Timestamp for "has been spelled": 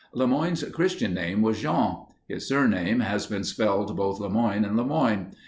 3.01-3.95